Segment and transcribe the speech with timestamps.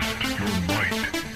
[0.00, 1.33] Test your might.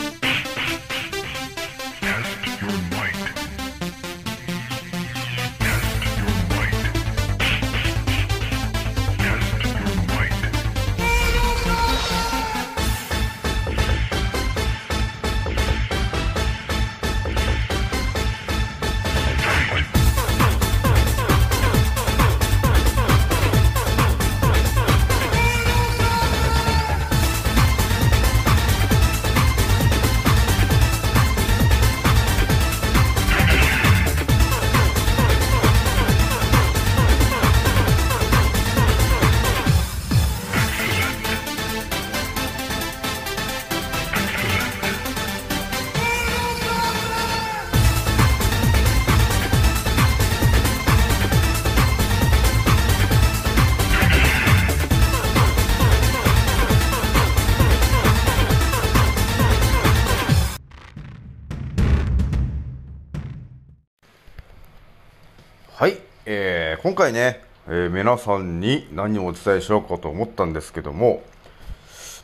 [65.78, 71.22] はい、えー今回ね、えー皆さんに何をお伝えしようかと思ったんですけども、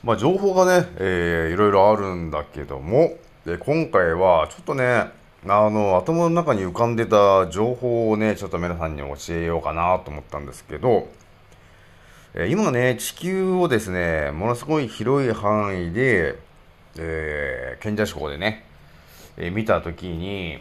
[0.02, 3.16] まあ、情報がね、えーいろいろあるんだけども、
[3.46, 5.08] で今回はちょっとね、
[5.46, 11.06] あの、頭の中に浮かんでた情報をね、ちょっと皆さんに教えようかなと思ったんですけど、
[12.34, 16.40] えー今ね、地球をですね、ものすごい広い範囲で、
[16.98, 18.64] えー、賢者志向でね、
[19.36, 20.58] えー見たときに、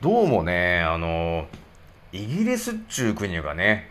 [0.00, 1.46] どうもね、あの、
[2.12, 3.88] イギリスっちゅう国がね、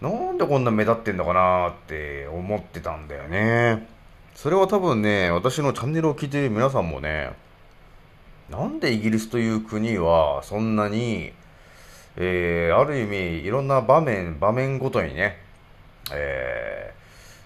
[0.00, 3.86] なんでこんな目立ってんのかなって思ってたんだよね。
[4.34, 7.30] それは多分ね、私のチャンネルを聞いている皆さんもね、
[8.48, 11.32] なんでイギリスという国はそんなに、
[12.16, 15.36] えー、ある意味いろんな場面、場面ごとにね、
[16.12, 16.92] え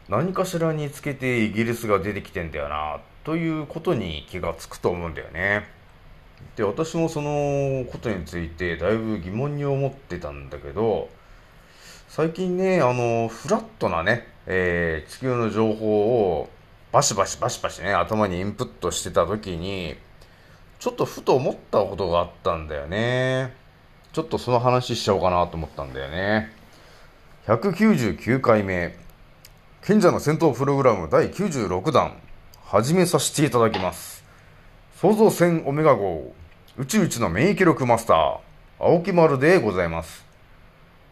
[0.09, 5.69] ー、何かしらにつけてイギリスが出てきてんだよな、ということに気がつくと思うんだよね。
[6.57, 11.09] で、私もそのことについてだいぶ疑問に思ってたんだけど、
[12.09, 16.49] 最近ね、あの、フラットなね、えー地球の情報を
[16.93, 19.97] バシバシバシバシね、頭にインプットしてた時に、
[20.79, 23.53] ちょっとふと思ったことがあったんだよね。
[24.13, 26.53] ちょっとその話しちゃおうかなと思ったんだよね。
[27.47, 28.97] 199回目、
[29.83, 32.17] 賢者の戦闘プログラム第96弾、
[32.65, 34.24] 始めさせていただきます。
[35.01, 36.33] 創造船オメガ号、
[36.79, 38.39] 宇宙一の免疫力マスター、
[38.79, 40.25] 青木丸でございます。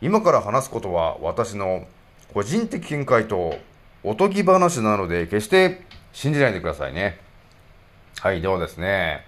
[0.01, 1.85] 今から話すことは私の
[2.33, 3.59] 個人的見解と
[4.05, 5.83] おとぎ話なので決して
[6.13, 7.19] 信じないでくださいね。
[8.21, 9.27] はい、ではですね、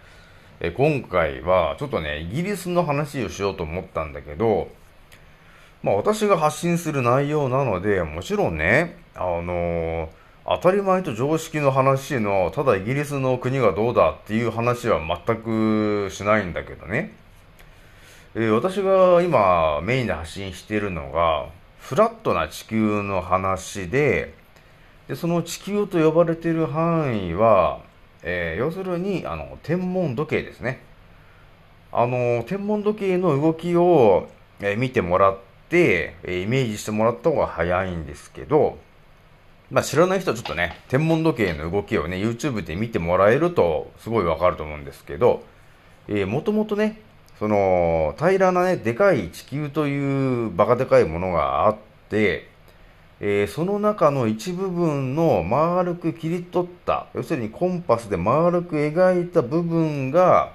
[0.61, 4.69] え今回はちょっとね、イギリスの話をしようと思ったんだけど、
[5.83, 10.11] まあ私が発信する内容なので、もちろんね、あの
[10.47, 17.13] 当たり前と常識の話の、ただイギリスの国がどうだっていう話は全くしないんだけどね。
[18.35, 21.47] えー私が今メインで発信しているのが、
[21.79, 24.35] フラットな地球の話で、
[25.09, 27.81] でその地球と呼ばれている範囲は、
[28.23, 30.81] えー要するにあの天文時計ですね。
[31.91, 34.29] あの天文時計の動きを、
[34.61, 35.39] えー見てもらっ
[35.71, 38.77] て、えイメージしてもらった方が早いんですけど、
[39.71, 45.43] まあ、知らない人はちょっとね、天文時計の動きをね、YouTube で見てもらえるとすごいわかると思うんですけど、
[46.07, 47.01] えー、もともとね、
[47.39, 51.77] その、平らなね、でかい地球というバカでかいものがあっ
[52.09, 52.49] て、
[53.21, 60.53] えーその中の一部分の丸く切り取った、要するにコンパスで丸く描いた部分が、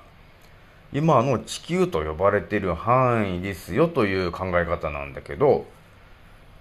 [0.92, 5.66] 今の地球と呼ばれている範囲ですよという考え方なんだけど、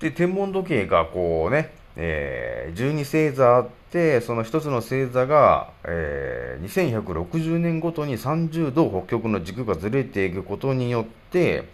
[0.01, 11.65] で、天文時計がこうね、えー12星座あって、その一つの星座が、えー2160年ごとに30度北極の軸がずれていくことによって、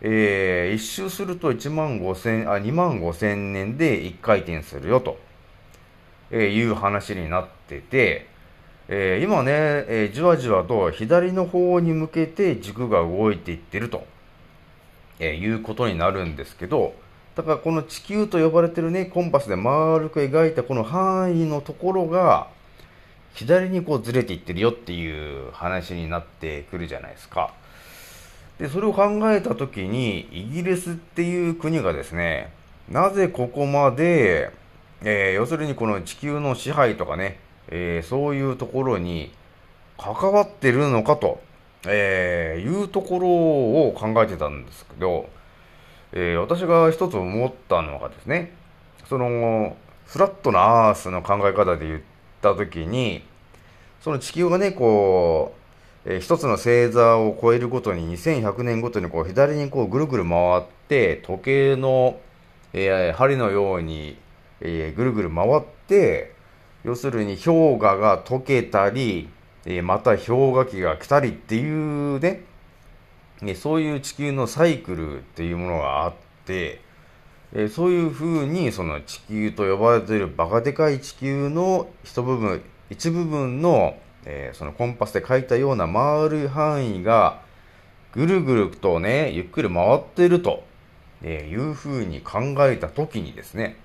[0.00, 5.18] えー一周すると1万5千、あ、2万5000年で1回転するよと、
[6.30, 8.26] えーいう話になってて、
[8.88, 14.06] えー今ね、えーじわじわと左の方に向けて軸が動いていってると、
[15.18, 16.94] えーいうことになるんですけど、
[17.36, 22.48] だからこの地球と呼ばれてるね、コンパスで丸く描いたこの範囲のところが、
[23.34, 27.52] 左にこうずれていってるよっていう話になってくるじゃないですか。
[28.58, 32.52] で、それを考えたときに、イギリスっていう国がですね、
[32.88, 34.50] なぜここまで、
[35.02, 39.32] えー要するにこの地球の支配とかね、えーそういうところに
[39.98, 41.42] 関わってるのかと、
[41.86, 45.28] えーいうところを考えてたんですけど、
[46.16, 48.52] えー私が一つ思ったのがですね、
[49.08, 49.76] その、
[50.06, 52.00] フラットなアースの考え方で言っ
[52.40, 53.24] た時に、
[54.00, 55.54] その地球がね、こ
[56.06, 62.20] う、えー一つの星座を超えるごとに2100年ごとにこう左にこうぐるぐる回って時計の、
[62.72, 64.16] えー針のように、
[64.60, 66.32] えーぐるぐる回って
[66.84, 69.28] 要するに氷河が溶けたり、
[69.64, 72.44] えーまた氷河期が来たりっていうね
[73.44, 76.12] ねそういう地球のサイクルっていうものがあっ
[76.44, 76.80] て、
[77.52, 87.42] えそういうふうにその地球と呼ばれているバカでかい地球の一部分一部分の、えーそのコンパスで書いたような丸い範囲が
[88.12, 90.64] ぐるぐるとねゆっくり回っていると、
[91.22, 93.76] えいうふうに考えた時にですね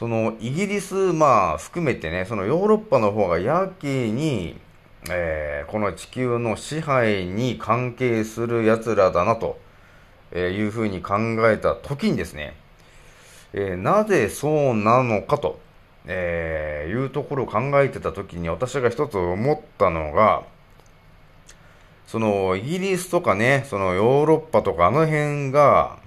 [0.00, 4.58] そのイギリス、まあ、含めてね、そのヨーロッパの方がやけに、
[5.08, 9.58] えーこの地球の支配に関係する奴らだなと、
[10.32, 11.16] えいうふうに考
[11.48, 12.54] えた時にですね、
[13.52, 15.60] えーなぜそうなのかと、
[16.06, 20.42] えーいうところを考えてた時に私が一つ思ったのが、
[22.06, 25.98] そのイギリスとかね、そのヨーロッパとかあの辺が、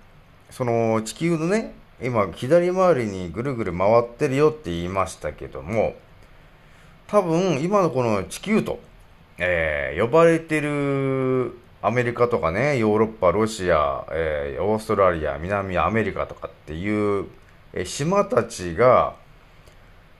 [0.49, 5.95] その地球のね、今左回りにぐるぐる回ってるよって言いましたけども、
[7.07, 8.79] 多分今のこの地球と、
[9.37, 17.27] えー呼ばれてるアメリカとかね、ヨーロッパ、ロシア、えーオーストラリア、南アメリカとかっていう、
[17.73, 19.15] えー島たちが、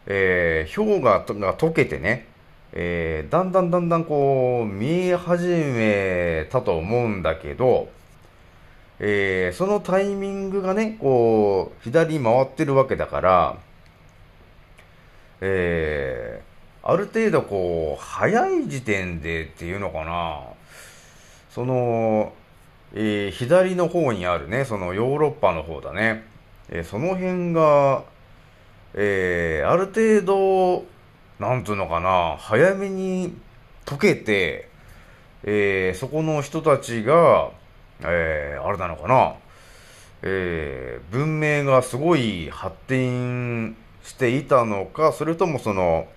[0.05, 2.27] えー氷河が溶けてね、
[2.73, 7.89] えーだんだんだんだんこう見え始めたと思うんだけど、
[8.99, 13.57] えーそのタイミングがね、こう、左に回ってるわけだから、
[15.41, 16.52] えー
[16.85, 20.41] ある程度こう、早い時点でっていうのかな、
[21.49, 22.33] その、
[22.93, 26.25] えー左の方にあるね、そのヨーロッパの方だね、
[26.69, 28.03] えーその辺が、
[28.95, 30.85] えーある程度、
[31.39, 33.33] なんつうのかな、早めに
[33.85, 34.67] 溶けて、
[35.43, 37.51] えーそこの人たちが、
[38.01, 39.35] えーあれなのかな、
[40.21, 46.07] えー文明がすごい発展していたのか、それともその、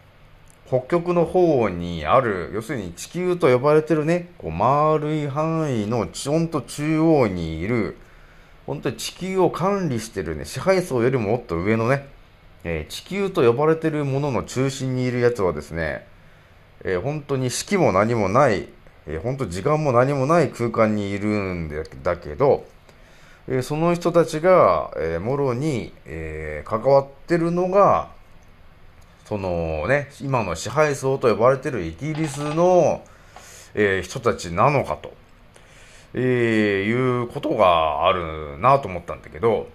[0.68, 7.96] 北極の方にある、要するに地球と呼ばれてるね、こう丸い範囲のちょんと中央にいる、
[8.66, 12.08] 本当に地球を管理してるね、支配層よりももっと上のね、
[12.64, 16.04] えー地球と呼ばれてるものの中心にいるやつはですね、
[16.84, 18.68] えー本当に四季も何もない、
[19.06, 22.66] えー本当時間も何もない空間にいるんだだけど、
[23.46, 28.15] えーその人たちが、えーもろに、えー関わってるのが、
[29.26, 33.02] そのね、今の支配層と呼ばれてるイギリスの、
[33.74, 35.12] えー人たちなのかと、
[36.14, 36.22] えー
[36.84, 39.68] いうことがあるなと思ったんだけど、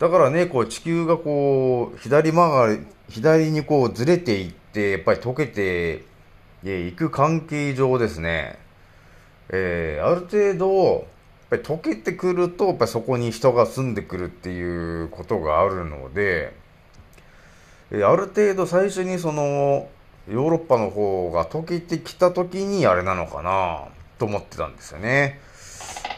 [0.00, 6.02] だからね、こう地球がこう、左曲がり、左にこうずれていって、やっぱり溶けて
[6.64, 8.58] いく関係上ですね、
[9.50, 11.04] えーある程度、やっ
[11.50, 16.65] ぱり溶けてくると、やっぱりそこに人が住んでくるっていうことがあるので、
[17.92, 19.88] えある程度最初にその、
[20.28, 23.84] ヨーロッパの方が溶けてきた時にあれなのかな
[24.18, 25.40] と思ってたんですよね。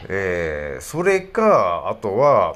[0.07, 2.55] えーそれか、あとは、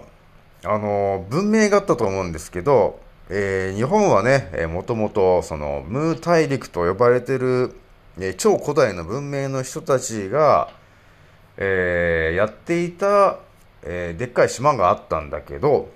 [0.63, 7.75] あの、文明があったと思うんですけど、えー日本はね、えーもともと、その、ムー大陸と呼ばれてる、
[8.19, 10.69] えー超古代の文明の人たちが、
[11.57, 13.37] えーやっていた、
[13.83, 15.89] えーでっかい島があったんだけど、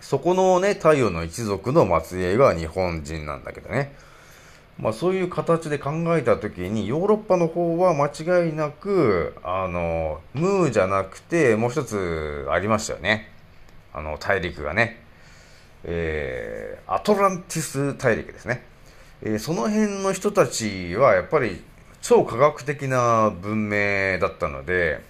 [0.00, 3.94] そこのね、太陽の一族の末裔が日本人なんだけどね。
[4.78, 13.30] まあそういう形で考えたときに、ヨーロッパの方は間違いなく、あの、ムーじゃなくて、もう一つありましたよね。
[13.92, 15.02] あの、大陸がね。
[15.84, 18.62] えーアトランティス大陸ですね。
[19.22, 21.62] えーその辺の人たちはやっぱり
[22.00, 25.00] 超科学的な文明だったので、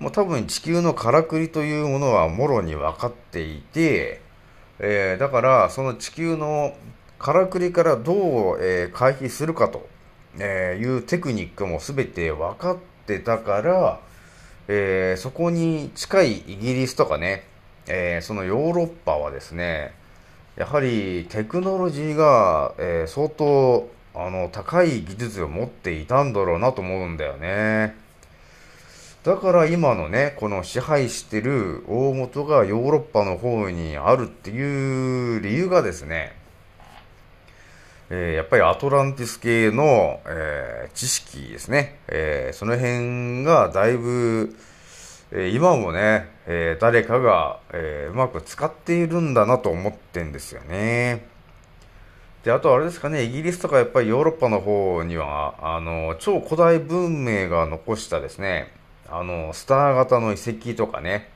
[0.00, 4.22] もう多分地球のからくりというものはもろに分かっていて、
[4.78, 6.74] えーだからその地球の
[7.18, 8.14] からくりからど
[8.54, 9.86] う、えー回避するかと、
[10.38, 14.00] えいうテクニックも全て分かってたから、
[14.68, 17.44] えーそこに近いイギリスとかね、
[17.86, 19.92] えそのヨーロッパはですね、
[20.56, 27.94] やはりテクノロジーが、え相当あの高い技術を持っていたんだろうなと思うんだよね。
[29.22, 36.34] だから今のね、この支配してる大元がヨーロッパの方にあるっていう理由がですね、
[38.08, 44.56] えーやっぱりアトランティス系の、えー知識ですね、えーその辺がだいぶ、
[45.32, 51.26] えー今もね、えー誰かが、えーうまく使っているんだなと思ってんですよね。
[52.42, 58.72] で、あとあれですかね、イギリスとかやっぱりヨーロッパの方には、あの、超古代文明が残したですね、
[59.10, 61.30] あの、スター型の遺跡とかね、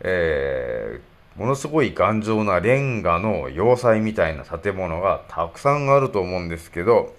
[0.00, 7.14] えー、ものすごい頑丈なレンガの要塞みたいな建物がたくさんあると思うんですけど、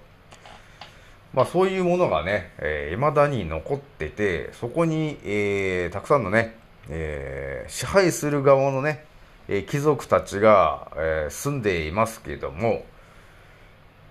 [1.34, 6.58] まあそういうものがね、えー、未だに残ってて、そこに、えー、たくさんのね、
[6.90, 9.06] えー、支配する側のね、
[9.48, 12.84] え、貴族たちが、え、住んでいますけども、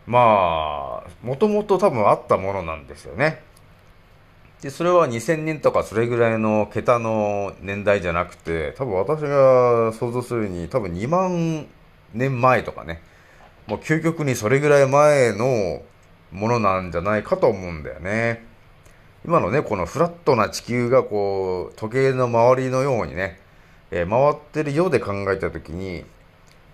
[0.06, 3.42] まあ、もともと多分あったものなんですよね。
[4.62, 11.66] で、それは2000年とかそれぐらいの桁の年代じゃなくて、多分私が想像するに多分2万
[12.12, 13.00] 年前とかね、
[13.68, 15.82] もう究極にそれぐらい前の
[16.32, 18.44] ものなんじゃないかと思うんだよね。
[19.24, 23.38] 今のね、このフラットな地球がこう、時計の周りのようにね、
[23.90, 25.98] えー、回ってるようで考えたときに、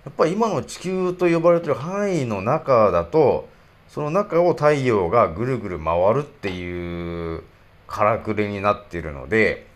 [0.05, 3.49] やっぱり今の地球と呼ばれてる範囲の中だと、
[3.88, 7.43] その中を太陽がぐるぐる回るっていう
[7.87, 9.67] からくりになっているので、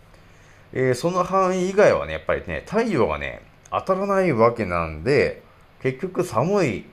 [0.73, 5.43] えー、その範囲以外はね、やっぱりね、太陽がね、当たらないわけなんで、
[5.81, 6.85] 結局寒い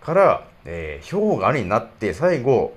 [0.00, 2.76] から、えー、氷河になって最後、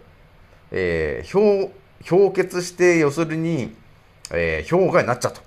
[0.71, 1.71] えー、氷、
[2.07, 3.75] 氷結して、要するに、
[4.31, 5.41] えー、氷河になっちゃうと、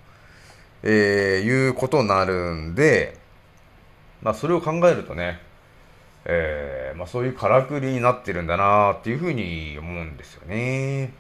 [0.83, 3.19] えー、いうことになるんで、
[4.23, 5.41] まあ、それを考えるとね、
[6.25, 11.13] えー、まあ、そういうからくりになってるんだなっていうふうに思うんですよね。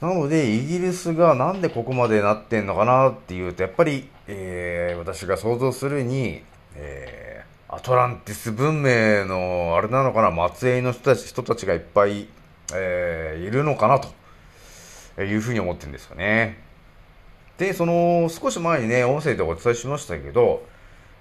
[0.00, 6.42] なので、イギリスがなんでここまでなってんのかなっていうと、やっぱり、えー、私が想像するに、
[6.74, 12.28] えー、アトランティス文明の、あれなのかな、末裔の人たち人たちがいっぱい、
[12.74, 14.00] えー、いるのかな
[15.16, 16.58] というふうに思ってるんですよね。
[17.58, 20.66] で、その、少し前にね、音声でお伝えしましたけど、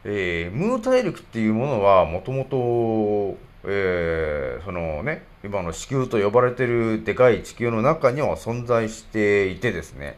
[0.06, 10.18] えー、ムー大陸っていうものはもともと、えー、そのね、今の地球と呼ばれてるでかい地球の中には存在していてですね。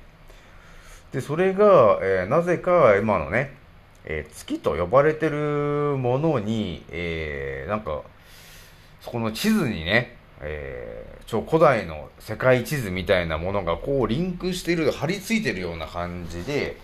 [1.12, 3.54] で、それが、えー、なぜか今のね、
[4.06, 8.02] えー、月と呼ばれてるものに、えー、なんか、
[9.02, 16.78] そこの地図にね、えー、超古代の世界地図みたいなものがこうリンクしている、貼り付いてるような感じで、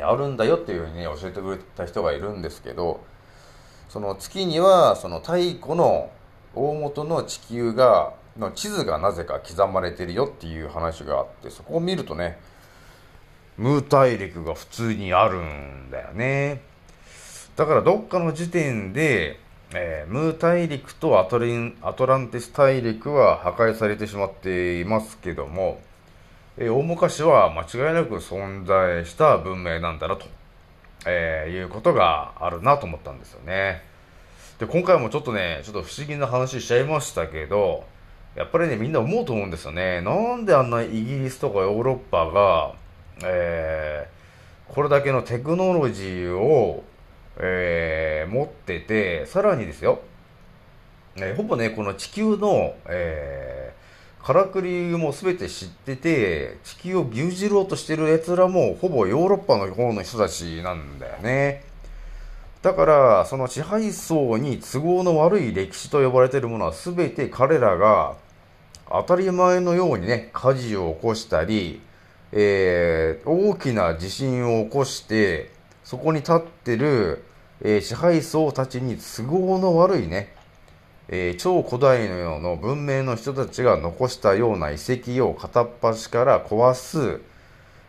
[0.00, 3.04] あるんだよっていうふうにね、教えてくれた人がいるんですけど、
[3.88, 6.10] その月には、その太古の
[6.54, 12.38] 大元の地球が、の地図がなぜか刻まれてるよっていう話があって、そこを見るとね、
[13.56, 16.62] ムー大陸が普通にあるんだよね。
[17.56, 19.38] だからどっかの時点で、
[19.72, 25.80] えー、ムー大陸とアトリンアトランティス大陸は破壊されてしまっていますけども、
[26.58, 30.26] えー、大昔は間違いなく存在した文明なんだなと、
[31.06, 33.82] えー、いうことがあるなと思ったんですよね。
[34.58, 37.84] で、今回もちょっとね、ちょっと不思議な話しちゃいましたけど、
[38.36, 40.00] やっぱりね、みんな思うと思うんですよね。
[40.00, 42.74] なんであんなイギリスとかヨーロッパが、
[43.24, 46.84] えー、これだけのテクノロジーを、
[47.38, 50.00] えー、持ってて、さらにですよ、
[51.16, 53.73] えー、ほぼね、この地球の、え、
[54.24, 61.62] からくりも全て知ってて、地球を牛耳ろうとしてる奴らも、ほぼヨーロッパの方の人たちなんだよね。
[62.62, 68.14] だから、その支配層に都合の悪い歴史と呼ばれてるものは全て彼らが
[68.88, 71.82] 当たり前のようにね、火事を起こしたり、
[72.32, 75.50] えー、大きな地震を起こして、
[75.84, 77.22] そこに立ってる、
[77.60, 80.32] えー、支配層たちに都合の悪いね、
[81.08, 87.20] えー、超古代のような文明の人たちが残したような遺跡を片っ端から壊す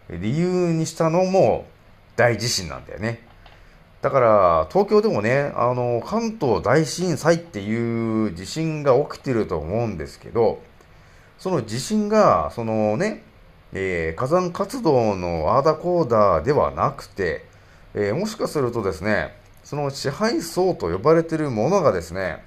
[0.09, 1.65] 理由にしたのも
[2.15, 3.25] 大地震なんだよね。
[4.01, 10.61] だから、東京でもね、あの、関東大震災っていう地震が起きてると思うんですけど、
[11.39, 13.23] その地震が、そのね、
[13.73, 17.45] えー、火山活動のアーダコーダーではなくて、
[17.95, 22.43] えー、もしかするとですね、その支配層と呼ばれているものがですね、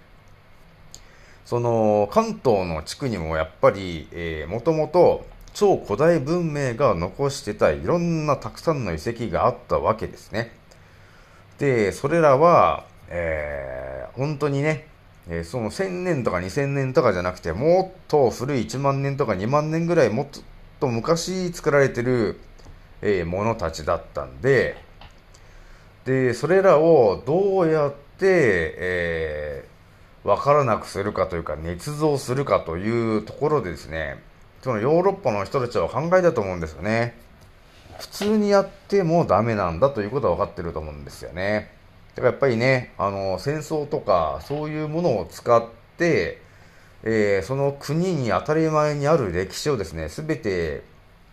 [1.49, 5.25] その関東の地区にもやっぱり、えー、もともと
[5.55, 10.53] 超古代文明が残してたいろんなたくさんの遺跡があったわけですね。
[11.59, 14.89] で、それらは、えー、本当にね、
[15.27, 20.27] えー、その1000年とか2000年とかじゃなくて、もっと古い1万年とか2万年ぐらいもっ
[20.81, 22.39] と昔作られてる、
[23.01, 24.77] えー、ものたちだったんで、
[26.05, 29.78] で、それらをどうやって、えー、
[30.25, 34.23] 分からなくするかというか、捏造するかというところでですね、
[34.63, 37.17] そのヨーロッパの人たちは考えたと思うんですよね。
[37.99, 41.71] 普通にやってもダメなんだということは分かってると思うんですよね。
[42.15, 45.65] だからやっぱりね、あの、戦争とか、そういうものを使っ
[45.97, 46.41] て、
[47.05, 50.83] えーその国に当たり前にある歴史をですね、すべて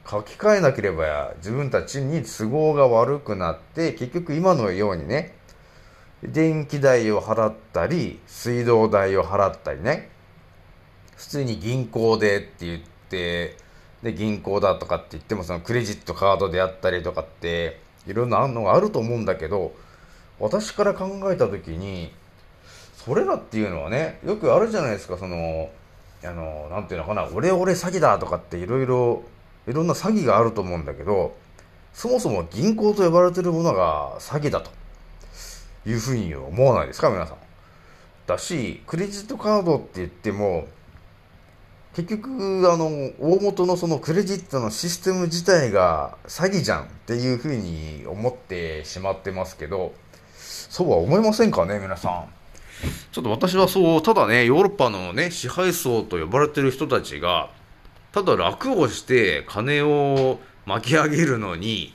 [0.10, 5.34] 書き換えなければ自分たちに都合が悪くなって、結局今のようにね、
[6.32, 10.10] 電気代を払ったり、水道代を払ったりね、
[11.16, 13.58] 普通に銀行でって言って、
[14.04, 19.74] で、銀行だとかって言っても、そのクレジットカードであったりとかって、いろんなのがあると思うんだけど、
[20.40, 22.12] 私から考えたときに、
[22.94, 25.70] それらっていうのはね、よくあるじゃないですか、その、
[26.24, 29.24] あの、なんていうのかな、オレオレ詐欺だとかっていろいろ、
[29.68, 31.36] いろんな詐欺があると思うんだけど、
[31.94, 34.70] そもそも銀行と呼ばれてるものが詐欺だと。
[35.86, 37.38] いうふうに思わないですか、皆さん。
[38.28, 40.68] だし、クレジットカードって言っても、
[41.96, 42.30] 結局、
[42.72, 42.88] あの、
[43.20, 49.94] 大元のそのクレジットのシステム自体が詐欺じゃんっていうふうに思ってしまってますけど、
[50.36, 52.26] そうは思いませんかね、皆さん。
[53.12, 57.50] ちょっと私はそう、ただね、ヨーロッパのね、支配層と呼ばれてる人たちが、
[58.12, 61.94] ただ楽をして金を巻き上げるのに、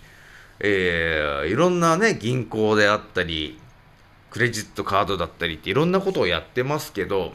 [0.61, 3.59] えー、いろんなね、銀行であったり、
[4.31, 7.33] クレジットカードだったりっていろんなことをやってますけど、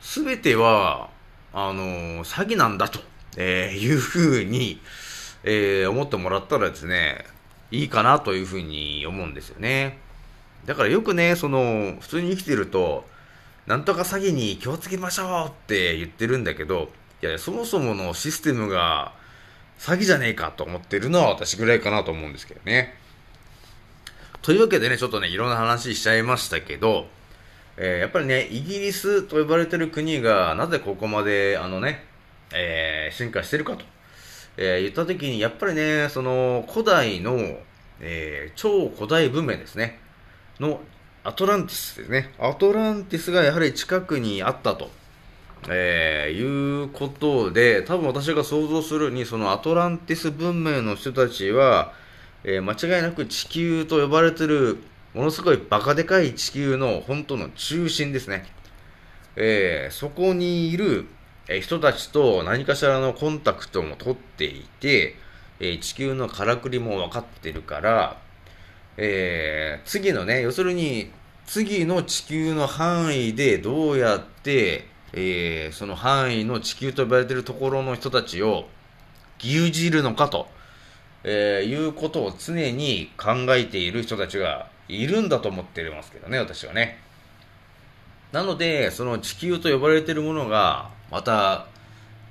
[0.00, 1.10] すべては、
[1.52, 3.00] あのー詐欺なんだと、
[3.36, 4.80] えーいうふうに、
[5.44, 7.24] えー思ってもらったらですね、
[7.70, 9.98] いいかなというふうに思うんですよね。
[10.66, 13.08] だからよくね、その、普通に生きてると、
[13.66, 16.90] なんとか詐欺に気をつけましょうって言ってるんだけど、
[17.22, 19.12] いや、そもそものシステムが
[19.78, 22.99] 詐欺じゃねえかと思ってるのは私ぐらいかなと思うんですけどね。
[24.50, 27.06] というわけでね、ちょっとね、いろんな話しちゃいましたけど、
[27.76, 32.04] えーやっぱりね、イギリスと呼ばれてる国がなぜここまで、あのね、
[32.52, 33.84] えー進化してるかと、
[34.56, 37.38] えー言ったときに、やっぱりね、その古代の、
[38.00, 40.00] え超古代文明ですね、
[40.58, 40.80] の
[41.22, 42.34] アトランティスですね。
[42.40, 44.90] アトランティスがやはり近くにあったと、
[45.68, 51.99] えいうことで、多分私が想像するに、そのアトランティス文明の人たちは、
[52.44, 54.78] えー間違いなく地球と呼ばれてる、
[55.14, 58.46] ものすごいバカでかい地球の本当の中心ですね。
[59.36, 61.06] えーそこにいる、
[61.48, 65.16] えー人たちと何かしらのコンタクトも取っていて、
[65.58, 68.18] えー地球のからくりも分かってるから、
[68.96, 71.10] えー次のね、要するに、
[71.46, 78.68] 次の地球の範囲でどうやって、えーその範囲の地球と呼ばれてるところの人たちを
[79.40, 80.48] 牛耳るのかと、
[81.24, 86.98] えーいうことを常に考えている人たちがいるんだと思ってますけどね、私はね。
[88.32, 91.66] なので、その地球と呼ばれているものが、また、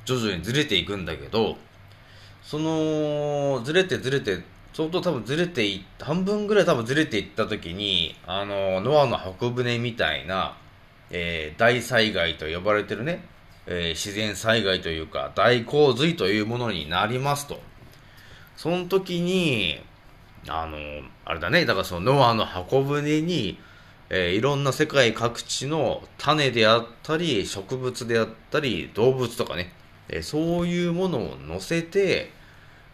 [0.06, 1.58] 徐々にずれていくんだけど、
[2.42, 4.40] その、ずれてずれて、
[4.74, 10.58] 相当多分ずれてい半分ぐらい多分ずれていった時に、あの、ノアの箱舟みたいな、
[11.12, 13.26] えー大災害と呼ばれてるね、
[13.68, 17.62] えー自然災害というか、大洪水というものになりますと。
[18.60, 19.80] その時に、
[20.50, 20.78] あの、
[21.24, 23.58] あれだね、だからそのノアの箱舟に、
[24.10, 29.72] えーいろんな世界各地の種であったり、植物であったり、動物とかね、
[30.10, 32.34] えーそういうものを乗せて、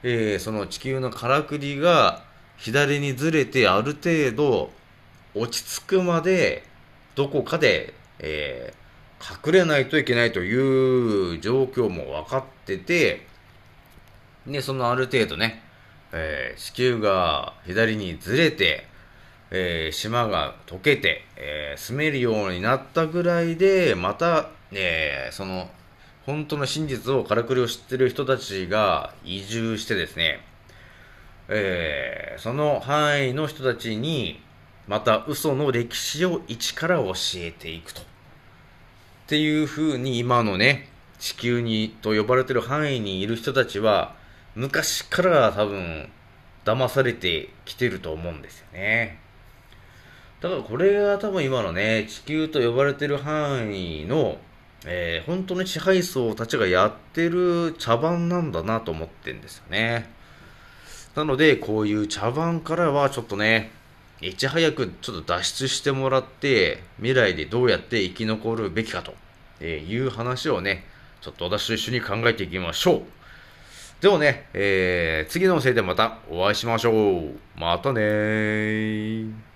[0.04, 2.22] えーその地球のからくりが
[2.58, 4.70] 左にずれてある程度
[5.34, 6.62] 落ち着くまで
[7.16, 8.72] どこかで、え
[9.20, 13.26] 隠れないといけないという状況も分かってて、
[14.48, 15.62] で、そのある程度ね、
[16.12, 18.88] えー地球が左にずれて、
[19.52, 25.70] えー島が溶けて、えー住めるようになったぐらいで、また、えその、
[26.26, 30.40] 本当の真実を、からくりを知ってる人たちが移住してですね、
[31.50, 34.42] えその範囲の人たちに、
[34.88, 38.02] また嘘の歴史を一から教えていくと。
[38.02, 38.04] っ
[39.28, 44.14] ていう風に今のね、地球にと呼ばれてる範囲にいる人たちは、
[44.56, 46.10] 昔から多分、
[46.66, 49.20] 騙されてきてると思うんですよね。
[50.42, 54.38] だからこれが多分今のね、地球と呼ばれてる範囲の、
[54.86, 60.10] えー本当に支配層たちがやってる茶番なんだなと思ってんですよね。
[61.16, 63.72] なので、こういう茶番からはちょっとね、
[64.22, 69.14] いち早くちょっと脱出してもらって、未来でどうやって生き残るべきかと
[69.64, 70.86] いう話をね、
[71.22, 73.02] ちょっと私と一緒に考えていきましょう。
[74.02, 77.40] でもね、えー次のせいでまたお会いしましょう。
[77.56, 79.55] またねー。